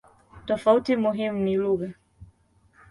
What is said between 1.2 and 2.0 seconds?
ni lugha.